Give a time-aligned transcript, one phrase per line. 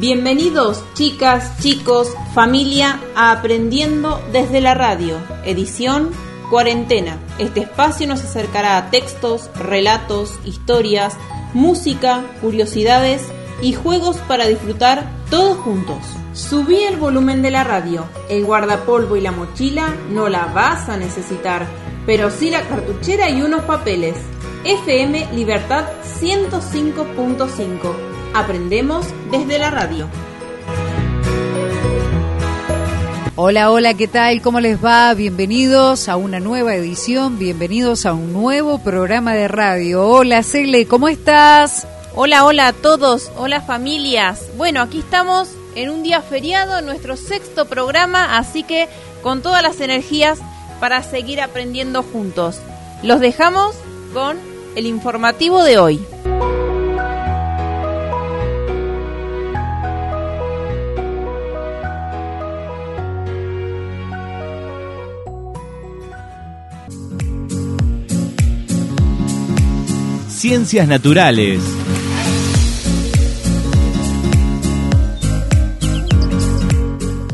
[0.00, 6.08] Bienvenidos chicas, chicos, familia a Aprendiendo desde la radio, edición
[6.48, 7.18] Cuarentena.
[7.38, 11.18] Este espacio nos acercará a textos, relatos, historias,
[11.52, 13.20] música, curiosidades
[13.60, 15.98] y juegos para disfrutar todos juntos.
[16.32, 20.96] Subí el volumen de la radio, el guardapolvo y la mochila no la vas a
[20.96, 21.66] necesitar,
[22.06, 24.16] pero sí la cartuchera y unos papeles.
[24.64, 25.84] FM Libertad
[26.22, 30.08] 105.5 Aprendemos desde la radio.
[33.34, 34.40] Hola, hola, ¿qué tal?
[34.40, 35.12] ¿Cómo les va?
[35.14, 40.06] Bienvenidos a una nueva edición, bienvenidos a un nuevo programa de radio.
[40.06, 41.88] Hola, Cele, ¿cómo estás?
[42.14, 44.46] Hola, hola a todos, hola familias.
[44.56, 48.88] Bueno, aquí estamos en un día feriado, nuestro sexto programa, así que
[49.22, 50.38] con todas las energías
[50.78, 52.60] para seguir aprendiendo juntos.
[53.02, 53.74] Los dejamos
[54.12, 54.38] con
[54.76, 56.00] el informativo de hoy.
[70.40, 71.60] Ciencias Naturales.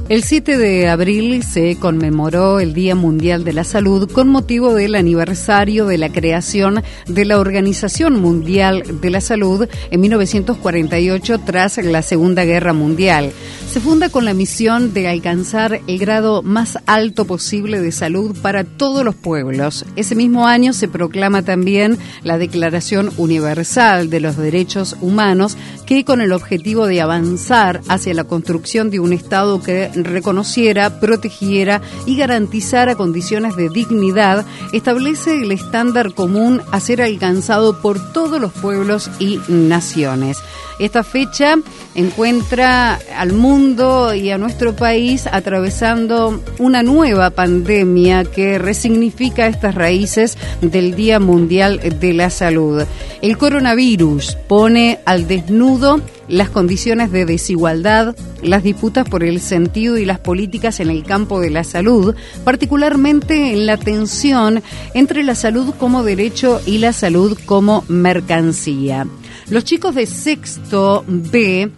[0.08, 4.96] El 7 de abril se conmemoró el Día Mundial de la Salud con motivo del
[4.96, 12.02] aniversario de la creación de la Organización Mundial de la Salud en 1948 tras la
[12.02, 13.32] Segunda Guerra Mundial.
[13.76, 18.64] Se funda con la misión de alcanzar el grado más alto posible de salud para
[18.64, 19.84] todos los pueblos.
[19.96, 26.22] Ese mismo año se proclama también la Declaración Universal de los Derechos Humanos que con
[26.22, 32.94] el objetivo de avanzar hacia la construcción de un Estado que reconociera, protegiera y garantizara
[32.94, 39.38] condiciones de dignidad, establece el estándar común a ser alcanzado por todos los pueblos y
[39.48, 40.38] naciones.
[40.78, 41.56] Esta fecha
[41.94, 50.38] encuentra al mundo y a nuestro país atravesando una nueva pandemia que resignifica estas raíces
[50.60, 52.84] del Día Mundial de la Salud.
[53.22, 60.04] El coronavirus pone al desnudo las condiciones de desigualdad, las disputas por el sentido y
[60.04, 64.62] las políticas en el campo de la salud, particularmente en la tensión
[64.94, 69.08] entre la salud como derecho y la salud como mercancía.
[69.50, 71.68] Los chicos de sexto B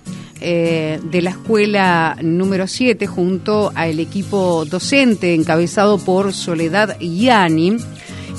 [0.41, 7.79] eh, de la escuela número 7 junto al equipo docente encabezado por Soledad Yani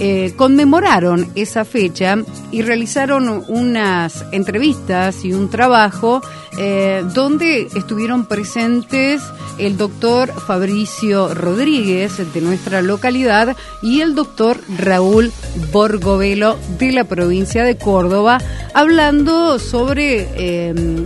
[0.01, 2.15] eh, conmemoraron esa fecha
[2.53, 6.21] y realizaron unas entrevistas y un trabajo
[6.57, 9.21] eh, donde estuvieron presentes
[9.57, 15.33] el doctor Fabricio Rodríguez de nuestra localidad y el doctor Raúl
[15.73, 18.37] Borgovelo de la provincia de Córdoba,
[18.73, 21.05] hablando sobre eh,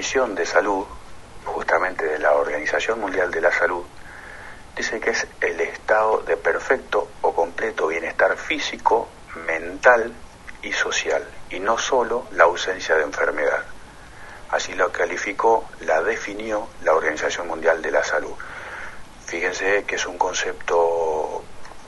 [0.11, 0.85] De salud,
[1.45, 3.85] justamente de la Organización Mundial de la Salud,
[4.75, 9.07] dice que es el estado de perfecto o completo bienestar físico,
[9.47, 10.11] mental
[10.63, 13.63] y social, y no solo la ausencia de enfermedad.
[14.49, 18.33] Así lo calificó, la definió la Organización Mundial de la Salud.
[19.25, 21.41] Fíjense que es un concepto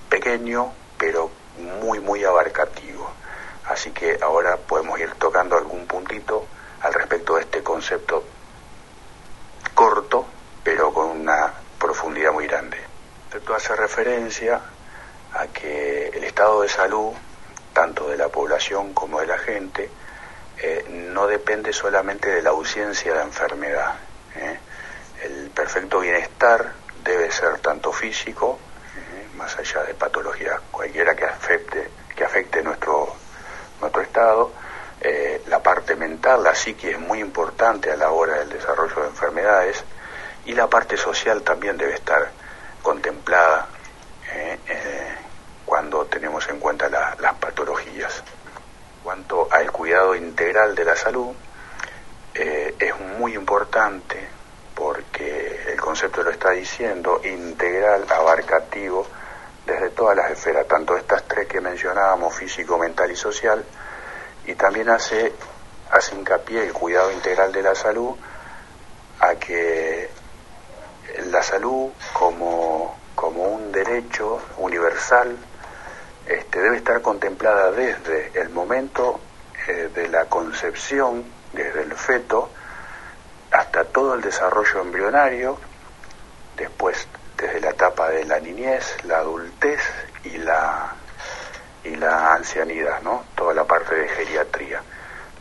[0.07, 3.11] pequeño, pero muy, muy abarcativo.
[3.65, 6.47] Así que ahora podemos ir tocando algún puntito
[6.83, 8.23] al respecto de este concepto
[9.73, 10.27] corto,
[10.63, 12.77] pero con una profundidad muy grande.
[13.33, 14.61] Esto hace referencia
[15.33, 17.13] a que el estado de salud,
[17.73, 19.89] tanto de la población como de la gente,
[20.59, 23.95] eh, no depende solamente de la ausencia de enfermedad.
[24.35, 24.59] ¿eh?
[25.23, 26.73] El perfecto bienestar
[27.03, 28.59] debe ser tanto físico,
[28.95, 33.15] eh, más allá de patologías cualquiera que afecte, que afecte nuestro,
[33.81, 34.51] nuestro estado,
[35.05, 39.07] eh, la parte mental, la psique es muy importante a la hora del desarrollo de
[39.09, 39.83] enfermedades
[40.45, 42.31] y la parte social también debe estar
[42.81, 43.67] contemplada
[44.31, 45.15] eh, eh,
[45.65, 48.23] cuando tenemos en cuenta las patologías.
[49.03, 51.35] Cuanto al cuidado integral de la salud,
[52.33, 54.25] es muy importante
[54.73, 59.05] porque el concepto lo está diciendo, integral, abarcativo,
[59.65, 63.65] desde todas las esferas, tanto estas tres que mencionábamos, físico, mental y social,
[64.45, 65.33] y también hace,
[65.91, 68.15] hace hincapié el cuidado integral de la salud
[69.19, 70.09] a que
[71.27, 75.37] la salud como, como un derecho universal
[76.25, 79.19] este, debe estar contemplada desde el momento
[79.67, 82.49] eh, de la concepción, desde el feto,
[83.51, 85.57] hasta todo el desarrollo embrionario,
[86.57, 87.07] después
[87.37, 89.81] desde la etapa de la niñez, la adultez
[90.23, 90.93] y la,
[92.03, 93.25] la ancianidad, ¿no?
[93.35, 94.81] toda la parte de geriatría.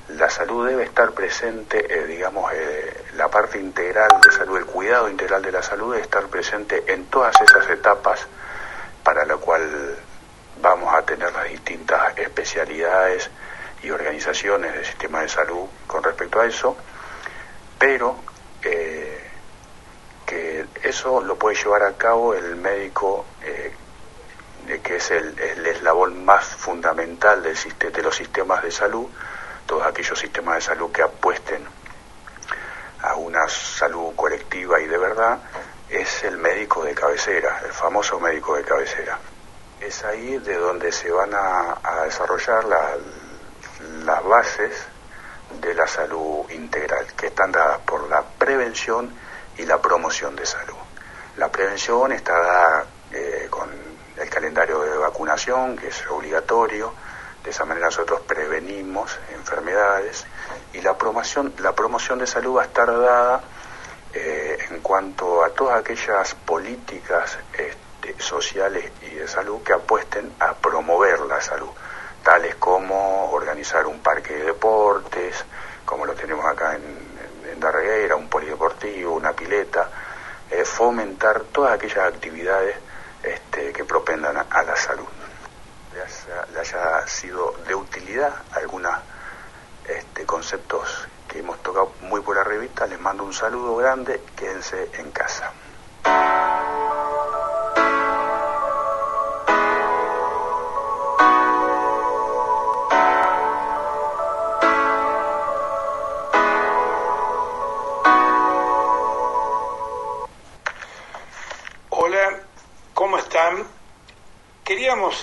[0.09, 5.09] La salud debe estar presente, eh, digamos, eh, la parte integral de salud, el cuidado
[5.09, 8.27] integral de la salud debe estar presente en todas esas etapas
[9.03, 9.97] para lo cual
[10.61, 13.31] vamos a tener las distintas especialidades
[13.83, 16.77] y organizaciones del sistema de salud con respecto a eso,
[17.79, 18.17] pero
[18.63, 19.21] eh,
[20.25, 23.25] que eso lo puede llevar a cabo el médico,
[24.81, 29.07] que es el, eslabón más fundamental de los sistemas de salud,
[29.67, 31.65] todos aquellos sistemas de salud que apuesten
[33.03, 35.39] a una salud colectiva y de verdad,
[35.89, 39.19] es el médico de cabecera, el famoso médico de cabecera.
[39.81, 44.87] Es ahí de donde se van a, desarrollar las bases
[45.61, 49.13] de la salud integral, que están dadas por la prevención
[49.59, 50.77] y la promoción de salud.
[51.37, 52.82] La prevención está dada el
[54.53, 56.93] calendario de vacunación, que es obligatorio,
[57.43, 60.27] de esa manera nosotros prevenimos enfermedades
[60.75, 63.41] y la promoción, la promoción de salud va a estar dada
[64.13, 70.53] eh, en cuanto a todas aquellas políticas este, sociales y de salud que apuesten a
[70.53, 71.71] promover la salud
[72.23, 75.45] tales como organizar un parque de deportes,
[75.85, 77.11] como lo tenemos acá en,
[77.59, 79.89] Darreguera, un polideportivo, una pileta,
[80.51, 82.77] eh, fomentar todas aquellas actividades
[84.25, 85.07] a, la salud.
[86.53, 88.95] Le haya, sido de utilidad algunos
[89.87, 94.91] este, conceptos que hemos tocado muy por la revista, les mando un saludo grande, quédense
[94.95, 95.52] en casa.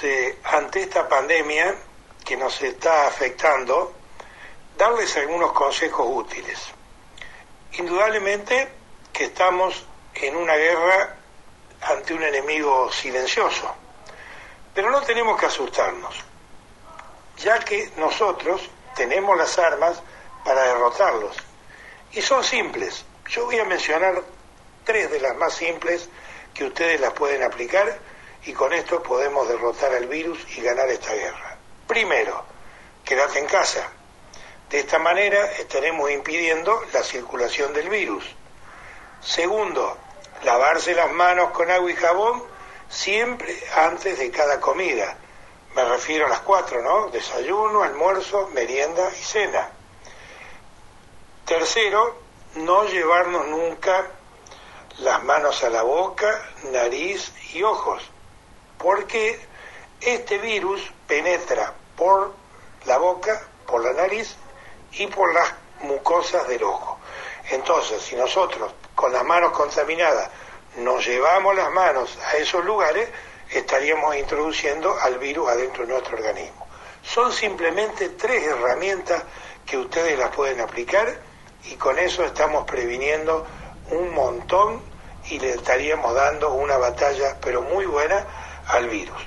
[0.04, 1.76] Eh, ante esta pandemia
[2.24, 3.94] que nos está afectando,
[4.78, 6.60] darles algunos consejos útiles.
[7.74, 8.70] Indudablemente
[9.12, 11.16] que estamos en una guerra
[11.82, 13.74] ante un enemigo silencioso,
[14.74, 16.16] pero no tenemos que asustarnos,
[17.38, 20.02] ya que nosotros tenemos las armas
[20.44, 21.36] para derrotarlos.
[22.12, 23.06] Y son simples.
[23.30, 24.22] Yo voy a mencionar
[24.84, 26.10] tres de las más simples
[26.54, 28.00] que ustedes las pueden aplicar
[28.46, 31.58] y con esto podemos derrotar al virus y ganar esta guerra.
[31.88, 32.44] Primero,
[33.04, 33.90] quédate en casa.
[34.70, 38.24] De esta manera estaremos impidiendo la circulación del virus.
[39.22, 39.98] Segundo,
[40.44, 42.44] lavarse las manos con agua y jabón
[42.88, 45.18] siempre antes de cada comida.
[45.76, 47.10] Me refiero a las cuatro, ¿no?
[47.10, 49.70] Desayuno, almuerzo, merienda y cena.
[51.46, 52.22] Tercero,
[52.56, 54.08] no llevarnos nunca
[55.00, 58.04] las manos a la boca, nariz y ojos
[58.80, 59.40] porque
[60.02, 62.34] este virus penetra por
[62.86, 64.36] la boca, por la nariz
[64.94, 66.98] y por las mucosas del ojo.
[67.52, 70.30] Entonces, si nosotros con las manos contaminadas
[70.78, 73.10] nos llevamos las manos a esos lugares,
[73.52, 76.68] estaríamos introduciendo al virus adentro de nuestro organismo.
[77.04, 79.24] Son simplemente tres herramientas
[79.66, 81.20] que ustedes las pueden aplicar
[81.66, 83.46] y con eso estamos previniendo
[83.92, 84.82] un montón
[85.30, 88.26] y le estaríamos dando una batalla, pero muy buena,
[88.70, 89.22] al virus.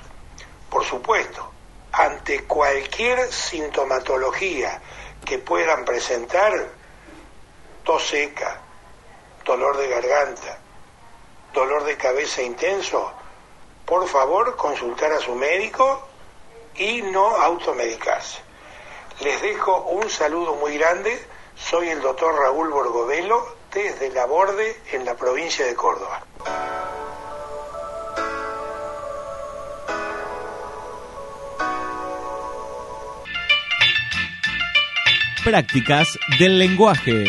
[0.69, 1.51] Por supuesto,
[1.91, 4.81] ante cualquier sintomatología
[5.23, 6.69] que puedan presentar,
[7.83, 8.61] tos seca,
[9.45, 10.57] dolor de garganta,
[11.53, 13.11] dolor de cabeza intenso,
[13.85, 16.07] por favor consultar a su médico
[16.75, 18.39] y no automedicarse.
[19.19, 21.27] Les dejo un saludo muy grande.
[21.55, 26.23] Soy el doctor Raúl Borgovelo desde La Borde en la provincia de Córdoba.
[35.43, 36.07] Prácticas
[36.39, 37.25] del lenguaje.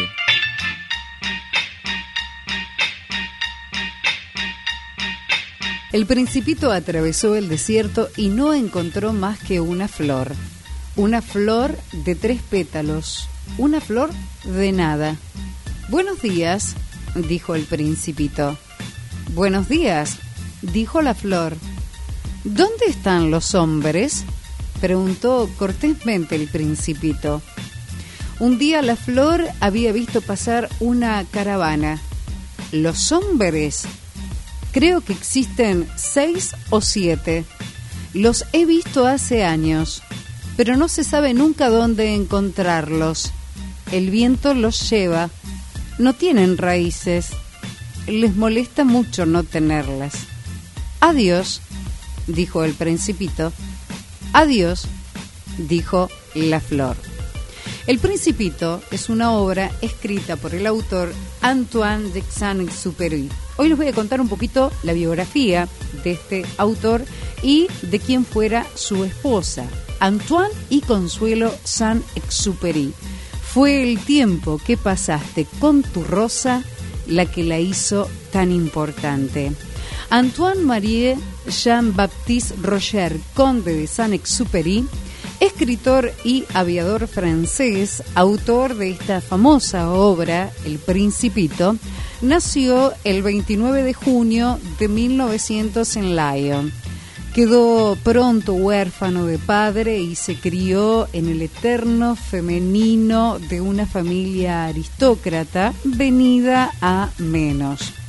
[5.92, 10.32] El principito atravesó el desierto y no encontró más que una flor.
[10.96, 13.28] Una flor de tres pétalos.
[13.58, 14.10] Una flor
[14.44, 15.16] de nada.
[15.88, 16.76] Buenos días,
[17.14, 18.56] dijo el principito.
[19.32, 20.18] Buenos días,
[20.62, 21.56] dijo la flor.
[22.44, 24.24] ¿Dónde están los hombres?
[24.80, 27.42] preguntó cortésmente el principito.
[28.38, 32.00] Un día la flor había visto pasar una caravana.
[32.72, 33.86] Los hombres
[34.74, 37.44] Creo que existen seis o siete.
[38.12, 40.02] Los he visto hace años,
[40.56, 43.30] pero no se sabe nunca dónde encontrarlos.
[43.92, 45.30] El viento los lleva.
[46.00, 47.28] No tienen raíces.
[48.08, 50.14] Les molesta mucho no tenerlas.
[50.98, 51.60] Adiós,
[52.26, 53.52] dijo el principito.
[54.32, 54.88] Adiós,
[55.56, 56.96] dijo la flor.
[57.86, 63.28] El Principito es una obra escrita por el autor Antoine de Saint-Exupéry.
[63.56, 65.68] Hoy les voy a contar un poquito la biografía
[66.02, 67.04] de este autor
[67.42, 69.66] y de quién fuera su esposa,
[70.00, 72.92] Antoine y Consuelo Saint-Exupéry.
[73.52, 76.64] Fue el tiempo que pasaste con tu rosa
[77.06, 79.52] la que la hizo tan importante.
[80.10, 81.16] Antoine Marie
[81.48, 84.86] Jean-Baptiste Roger, conde de Saint-Exupéry,
[85.40, 91.76] escritor y aviador francés, autor de esta famosa obra, El Principito,
[92.22, 96.72] nació el 29 de junio de 1900 en Lyon.
[97.34, 104.66] Quedó pronto huérfano de padre y se crió en el eterno femenino de una familia
[104.66, 108.03] aristócrata venida a menos.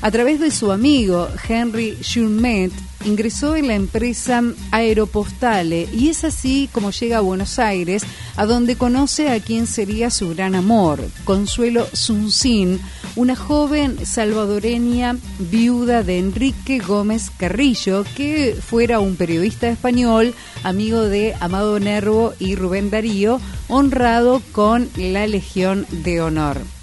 [0.00, 2.70] A través de su amigo Henry Schulmet,
[3.04, 8.04] ingresó en la empresa Aeropostale y es así como llega a Buenos Aires,
[8.36, 12.80] a donde conoce a quien sería su gran amor, Consuelo Sunsin,
[13.16, 21.34] una joven salvadoreña viuda de Enrique Gómez Carrillo, que fuera un periodista español, amigo de
[21.40, 26.77] Amado Nervo y Rubén Darío, honrado con la Legión de Honor.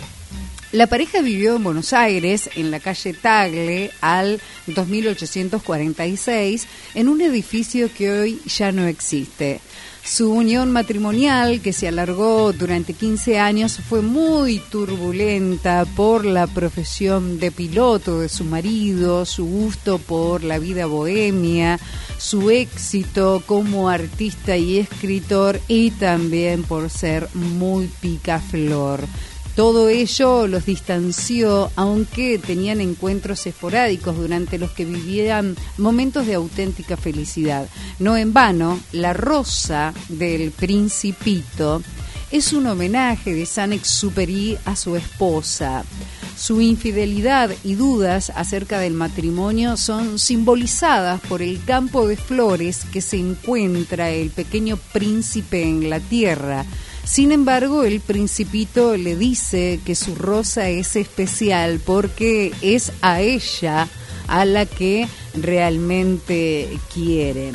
[0.75, 7.89] La pareja vivió en Buenos Aires, en la calle Tagle, al 2846, en un edificio
[7.97, 9.61] que hoy ya no existe.
[10.03, 17.39] Su unión matrimonial, que se alargó durante 15 años, fue muy turbulenta por la profesión
[17.39, 21.79] de piloto de su marido, su gusto por la vida bohemia,
[22.17, 28.99] su éxito como artista y escritor y también por ser muy picaflor.
[29.55, 36.97] Todo ello los distanció, aunque tenían encuentros esporádicos durante los que vivían momentos de auténtica
[36.97, 37.69] felicidad.
[37.99, 41.81] No en vano, la rosa del principito
[42.31, 45.85] es un homenaje de Saint-Exupéry a su esposa.
[46.37, 53.01] Su infidelidad y dudas acerca del matrimonio son simbolizadas por el campo de flores que
[53.01, 56.65] se encuentra el pequeño príncipe en la tierra,
[57.05, 63.87] sin embargo, el principito le dice que su rosa es especial porque es a ella
[64.27, 67.51] a la que realmente quiere.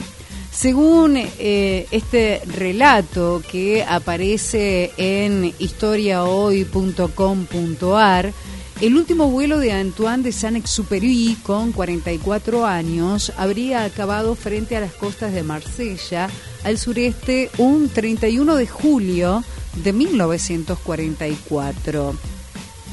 [0.52, 8.32] Según eh, este relato que aparece en historiahoy.com.ar,
[8.80, 14.94] el último vuelo de Antoine de Saint-Exupéry, con 44 años, habría acabado frente a las
[14.94, 16.30] costas de Marsella,
[16.64, 19.44] al sureste, un 31 de julio
[19.84, 22.14] de 1944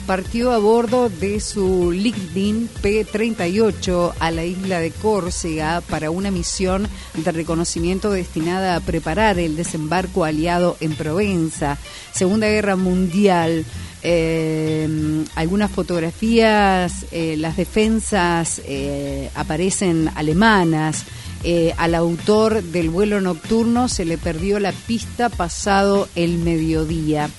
[0.08, 6.88] partió a bordo de su LinkedIn P-38 a la isla de Córcega para una misión
[7.14, 11.78] de reconocimiento destinada a preparar el desembarco aliado en Provenza.
[12.14, 13.66] Segunda Guerra Mundial.
[14.04, 21.06] Eh, algunas fotografías, eh, las defensas eh, aparecen alemanas.
[21.78, 27.30] al autor del vuelo nocturno se le perdió la pista pasado el mediodía.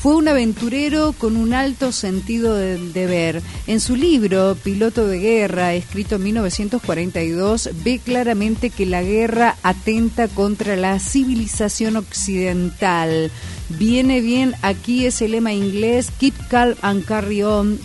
[0.00, 3.42] Fue un aventurero con un alto sentido del deber.
[3.66, 10.28] En su libro Piloto de Guerra, escrito en 1942, ve claramente que la guerra atenta
[10.28, 13.32] contra la civilización occidental.
[13.70, 17.78] Viene bien aquí ese lema inglés, Keep Calm and Carry On,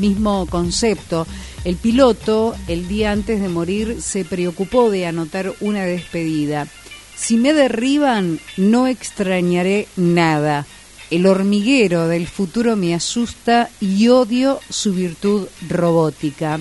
[0.00, 1.26] mismo concepto.
[1.64, 6.68] El piloto, el día antes de morir, se preocupó de anotar una despedida.
[7.16, 10.64] Si me derriban, no extrañaré nada.
[11.10, 16.60] El hormiguero del futuro me asusta y odio su virtud robótica.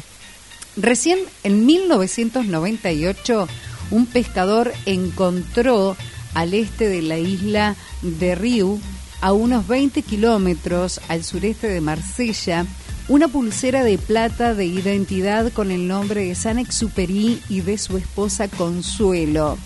[0.75, 3.47] Recién en 1998
[3.91, 5.95] un pescador encontró
[6.35, 8.79] al este de la isla de Riu
[9.21, 12.65] a unos 20 kilómetros al sureste de Marsella,
[13.07, 18.47] una pulsera de plata de identidad con el nombre de Saint-Exupéry y de su esposa
[18.47, 19.57] Consuelo.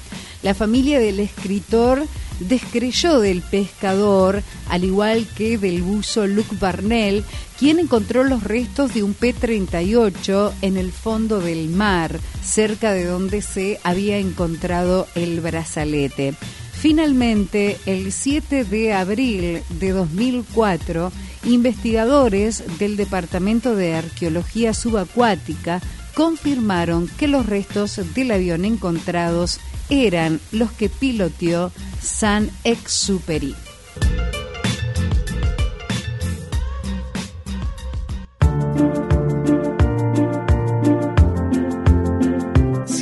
[0.44, 2.06] La familia del escritor
[2.40, 7.26] descreyó del pescador, al igual que del buzo Luc Barnell,
[7.60, 13.42] quien encontró los restos de un P-38 en el fondo del mar, cerca de donde
[13.42, 16.34] se había encontrado el brazalete.
[16.72, 21.12] Finalmente, el 7 de abril de 2004,
[21.44, 25.82] investigadores del Departamento de Arqueología Subacuática
[26.14, 33.54] confirmaron que los restos del avión encontrados eran los que piloteó Saint-Exupéry.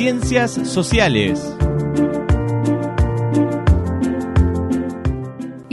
[0.08, 1.67] Ciencias Sociales.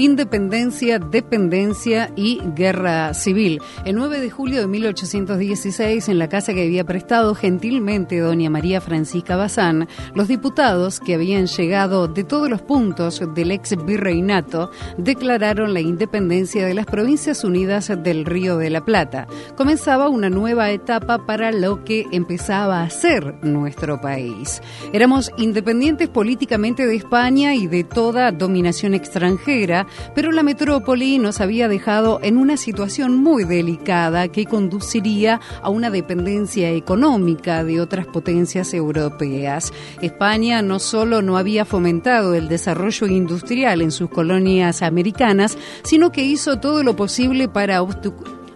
[0.05, 3.63] Independencia, dependencia y guerra civil.
[3.87, 8.83] El 9 de julio de 1816, en la casa que había prestado gentilmente doña María
[8.83, 15.73] Francisca Bazán, los diputados que habían llegado de todos los puntos del ex virreinato declararon
[15.73, 19.27] la independencia de las Provincias Unidas del Río de la Plata.
[19.57, 24.61] Comenzaba una nueva etapa para lo que empezaba a ser nuestro país.
[24.93, 31.69] Éramos independientes políticamente de España y de toda dominación extranjera, pero la metrópoli nos había
[31.69, 38.75] dejado en una situación muy delicada que conduciría a una dependencia económica de otras potencias
[38.75, 39.73] europeas.
[40.01, 46.23] España no solo no había fomentado el desarrollo industrial en sus colonias americanas, sino que
[46.25, 47.83] hizo todo lo posible para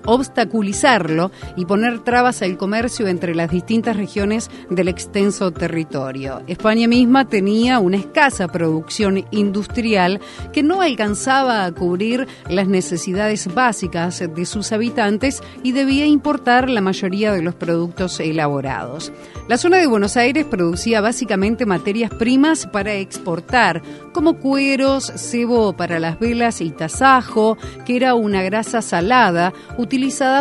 [0.08, 6.42] obstaculizarlo y poner trabas al comercio entre las distintas regiones del extenso territorio.
[6.46, 10.20] España misma tenía una escasa producción industrial
[10.52, 16.80] que no alcanzaba a cubrir las necesidades básicas de sus habitantes y debía importar la
[16.80, 19.12] mayoría de los productos elaborados.
[19.46, 25.98] La zona de Buenos Aires producía básicamente materias primas para exportar, como cueros, cebo para
[25.98, 29.97] las velas y tasajo, que era una grasa salada utilizada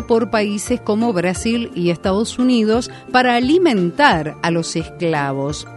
[0.07, 5.67] por países como Brasil y Estados Unidos para alimentar a los esclavos.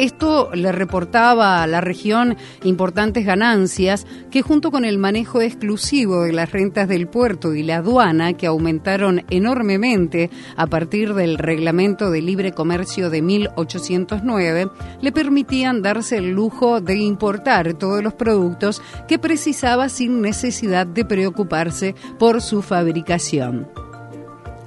[0.00, 6.32] Esto le reportaba a la región importantes ganancias que junto con el manejo exclusivo de
[6.32, 12.22] las rentas del puerto y la aduana, que aumentaron enormemente a partir del reglamento de
[12.22, 14.70] libre comercio de 1809,
[15.02, 21.04] le permitían darse el lujo de importar todos los productos que precisaba sin necesidad de
[21.04, 23.68] preocuparse por su fabricación.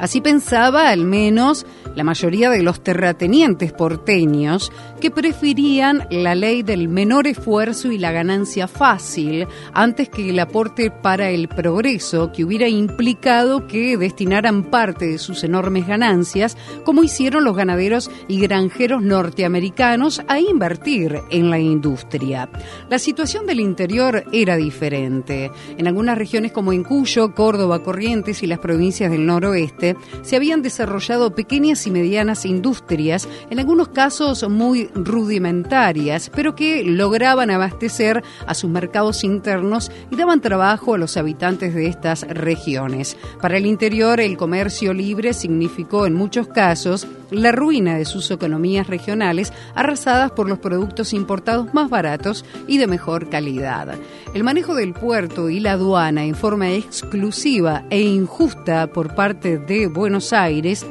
[0.03, 6.89] Así pensaba al menos la mayoría de los terratenientes porteños que preferían la ley del
[6.89, 12.67] menor esfuerzo y la ganancia fácil antes que el aporte para el progreso que hubiera
[12.67, 20.21] implicado que destinaran parte de sus enormes ganancias, como hicieron los ganaderos y granjeros norteamericanos,
[20.27, 22.49] a invertir en la industria.
[22.89, 25.49] La situación del interior era diferente.
[25.77, 30.61] En algunas regiones como en Cuyo, Córdoba, Corrientes y las provincias del noroeste se habían
[30.61, 38.53] desarrollado pequeñas y medianas industrias, en algunos casos muy rudimentarias, pero que lograban abastecer a
[38.53, 43.17] sus mercados internos y daban trabajo a los habitantes de estas regiones.
[43.41, 48.87] Para el interior, el comercio libre significó en muchos casos la ruina de sus economías
[48.87, 53.95] regionales arrasadas por los productos importados más baratos y de mejor calidad.
[54.33, 59.85] El manejo del puerto y la aduana en forma exclusiva e injusta por parte de
[59.85, 60.87] Buenos Aires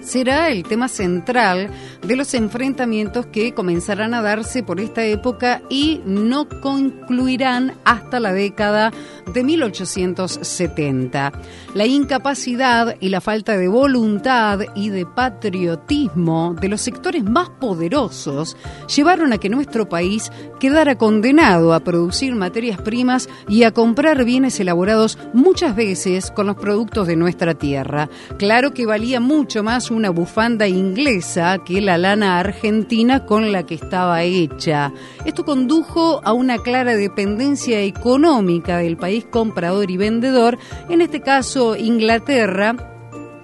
[0.00, 1.70] será el tema central
[2.02, 8.32] de los enfrentamientos que comenzarán a darse por esta época y no concluirán hasta la
[8.32, 8.92] década
[9.32, 11.32] de 1870.
[11.74, 18.56] La incapacidad y la falta de voluntad y de patriotismo de los sectores más poderosos
[18.94, 20.30] llevaron a que nuestro país
[20.60, 26.56] quedara condenado a producir materias primas y a comprar bienes elaborados muchas veces con los
[26.56, 28.08] productos de nuestra tierra.
[28.38, 33.76] Claro que valía mucho más una bufanda inglesa que la lana argentina con la que
[33.76, 34.92] estaba hecha.
[35.24, 40.58] Esto condujo a una clara dependencia económica del país comprador y vendedor,
[40.90, 42.97] en este caso Inglaterra,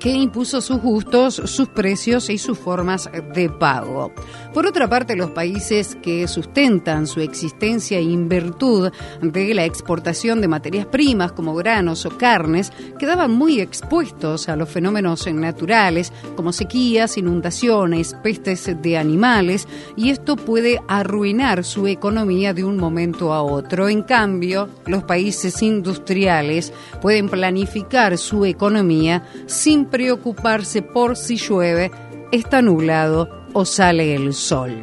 [0.05, 4.13] que impuso sus gustos, sus precios y sus formas de pago.
[4.53, 10.49] Por otra parte, los países que sustentan su existencia en virtud de la exportación de
[10.49, 17.17] materias primas como granos o carnes quedaban muy expuestos a los fenómenos naturales como sequías,
[17.17, 23.89] inundaciones, pestes de animales y esto puede arruinar su economía de un momento a otro.
[23.89, 31.93] En cambio, los países industriales pueden planificar su economía sin preocuparse por si llueve,
[32.33, 34.83] está nublado o sale el sol.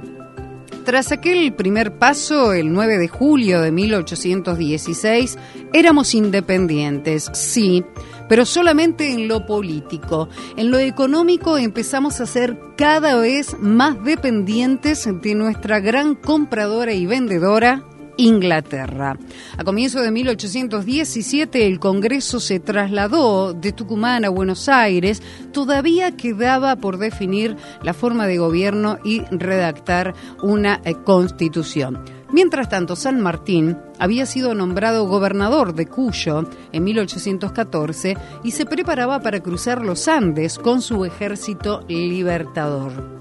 [0.85, 5.37] Tras aquel primer paso, el 9 de julio de 1816,
[5.73, 7.83] éramos independientes, sí,
[8.29, 10.29] pero solamente en lo político.
[10.55, 17.05] En lo económico empezamos a ser cada vez más dependientes de nuestra gran compradora y
[17.05, 17.83] vendedora,
[18.17, 19.17] Inglaterra.
[19.57, 25.21] A comienzo de 1817 el Congreso se trasladó de Tucumán a Buenos Aires.
[25.51, 32.03] Todavía quedaba por definir la forma de gobierno y redactar una eh, constitución.
[32.31, 39.19] Mientras tanto, San Martín había sido nombrado gobernador de Cuyo en 1814 y se preparaba
[39.19, 43.20] para cruzar los Andes con su ejército libertador.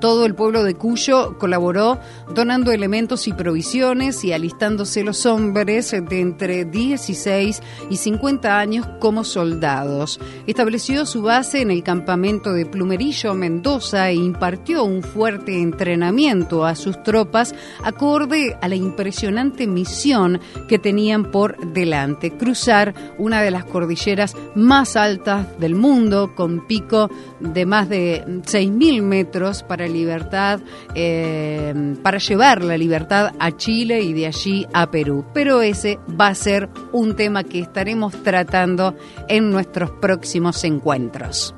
[0.00, 1.98] Todo el pueblo de Cuyo colaboró
[2.34, 9.24] donando elementos y provisiones y alistándose los hombres de entre 16 y 50 años como
[9.24, 10.18] soldados.
[10.46, 16.76] Estableció su base en el campamento de Plumerillo, Mendoza, e impartió un fuerte entrenamiento a
[16.76, 23.64] sus tropas acorde a la impresionante misión que tenían por delante, cruzar una de las
[23.66, 27.10] cordilleras más altas del mundo con pico
[27.40, 30.60] de más de 6.000 metros para libertad,
[30.94, 35.24] eh, para llevar la libertad a Chile y de allí a Perú.
[35.34, 38.96] Pero ese va a ser un tema que estaremos tratando
[39.28, 41.54] en nuestros próximos encuentros.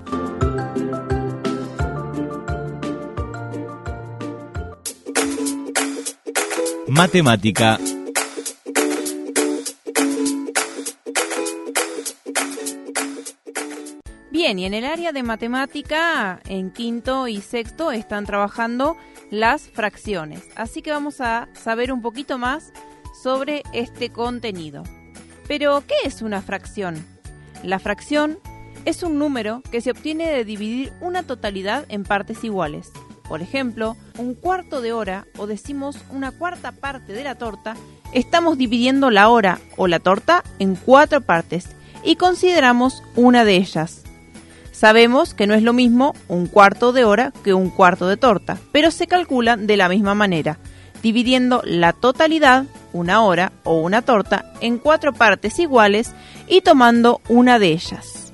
[6.88, 7.78] Matemática
[14.58, 18.98] Y en el área de matemática, en quinto y sexto están trabajando
[19.30, 20.42] las fracciones.
[20.56, 22.70] Así que vamos a saber un poquito más
[23.22, 24.82] sobre este contenido.
[25.48, 27.02] Pero, ¿qué es una fracción?
[27.62, 28.38] La fracción
[28.84, 32.92] es un número que se obtiene de dividir una totalidad en partes iguales.
[33.26, 37.74] Por ejemplo, un cuarto de hora o decimos una cuarta parte de la torta,
[38.12, 41.68] estamos dividiendo la hora o la torta en cuatro partes
[42.04, 44.02] y consideramos una de ellas.
[44.72, 48.58] Sabemos que no es lo mismo un cuarto de hora que un cuarto de torta,
[48.72, 50.58] pero se calculan de la misma manera,
[51.02, 56.12] dividiendo la totalidad, una hora o una torta, en cuatro partes iguales
[56.48, 58.32] y tomando una de ellas.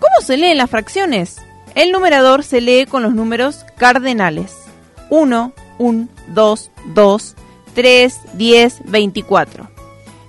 [0.00, 1.36] ¿Cómo se leen las fracciones?
[1.74, 4.56] El numerador se lee con los números cardenales.
[5.10, 7.36] 1, 1, 2, 2,
[7.74, 9.70] 3, 10, 24.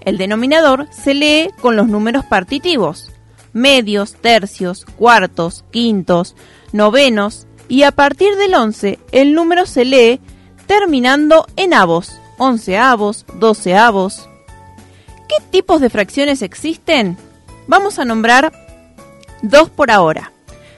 [0.01, 3.11] El denominador se lee con los números partitivos
[3.55, 6.35] medios, tercios, cuartos, quintos,
[6.73, 10.19] novenos y a partir del 11 el número se lee
[10.67, 14.29] terminando en avos, onceavos, doceavos.
[15.29, 17.17] ¿Qué tipos de fracciones existen?
[17.67, 18.51] Vamos a nombrar
[19.41, 20.31] dos por ahora.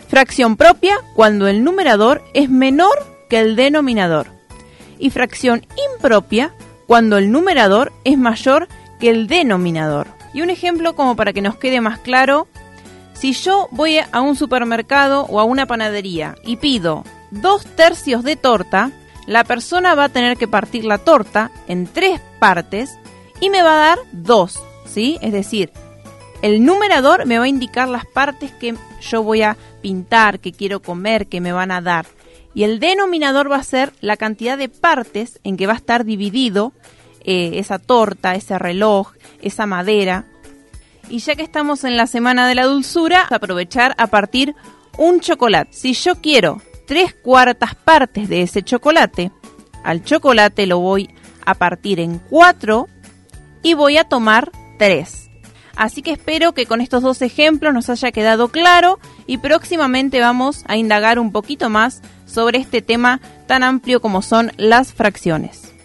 [0.08, 4.28] Fracción propia cuando el numerador es menor que el denominador.
[5.00, 6.54] Y fracción impropia
[6.86, 8.68] cuando el numerador es mayor
[9.00, 10.08] que el denominador.
[10.34, 12.48] Y un ejemplo como para que nos quede más claro
[13.20, 18.36] si yo voy a un supermercado o a una panadería y pido dos tercios de
[18.36, 18.92] torta,
[19.26, 22.98] la persona va a tener que partir la torta en tres partes
[23.42, 25.18] y me va a dar dos, ¿sí?
[25.22, 25.72] Es decir,
[26.42, 30.82] el numerador me va a indicar las partes que yo voy a pintar, que quiero
[30.82, 32.06] comer, que me van a dar.
[32.54, 36.06] Y el denominador va a ser la cantidad de partes en que va a estar
[36.06, 36.74] dividido
[37.24, 40.26] eh, esa torta, ese reloj, esa madera.
[41.10, 44.56] Y ya que estamos en la semana de la dulzura, aprovechar a partir
[44.98, 45.72] un chocolate.
[45.74, 49.32] Si yo quiero tres cuartas partes de ese chocolate,
[49.84, 51.10] al chocolate lo voy
[51.46, 52.88] a partir en cuatro
[53.64, 55.30] y voy a tomar tres.
[55.78, 60.64] Así que espero que con estos dos ejemplos nos haya quedado claro y próximamente vamos
[60.68, 65.77] a indagar un poquito más sobre este tema tan amplio como son las fracciones.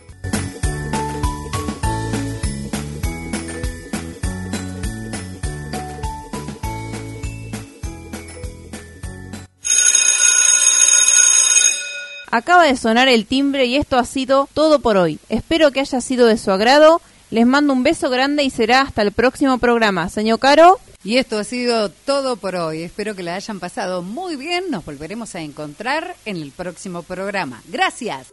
[12.33, 15.19] Acaba de sonar el timbre y esto ha sido todo por hoy.
[15.29, 17.03] Espero que haya sido de su agrado.
[17.31, 20.09] Les mando un beso grande y será hasta el próximo programa.
[20.09, 20.81] Señor Caro.
[21.05, 22.85] Y esto ha sido todo por hoy.
[22.85, 24.71] Espero que la hayan pasado muy bien.
[24.71, 27.61] Nos volveremos a encontrar en el próximo programa.
[27.69, 28.33] Gracias.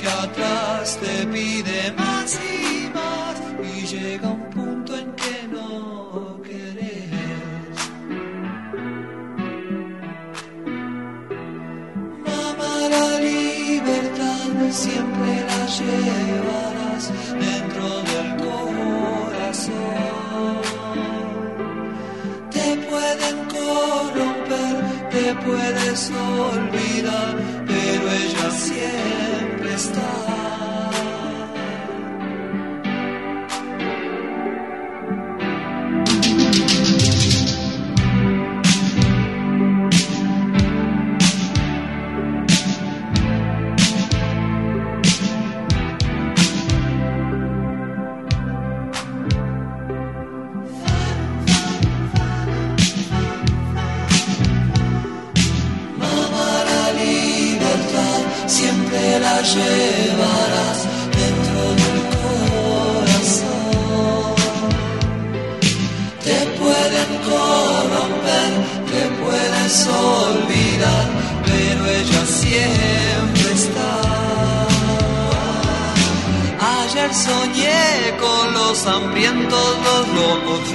[0.00, 6.40] te tira atrás, te pide más y más y llega un punto en que no
[6.42, 7.76] querés.
[12.26, 17.12] Mamá, la libertad siempre la llevarás
[17.46, 19.74] dentro del corazón.
[22.50, 24.76] Te pueden corromper,
[25.10, 27.36] te puedes olvidar,
[27.66, 29.09] pero ella siempre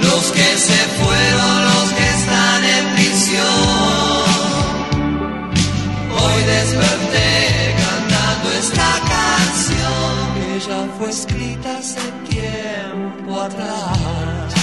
[0.06, 4.26] los que se fueron, los que están en prisión.
[6.20, 14.54] Hoy desperté cantando esta canción que ya fue escrita hace tiempo atrás.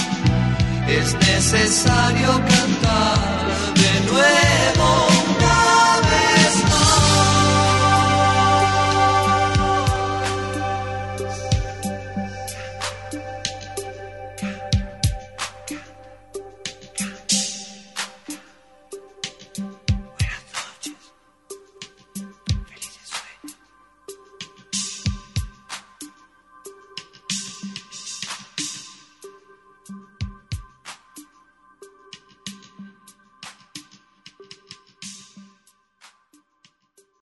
[0.88, 5.03] Es necesario cantar de nuevo